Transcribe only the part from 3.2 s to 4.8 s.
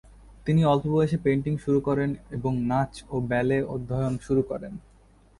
ব্যালে অধ্যায়ন শুরু করেন।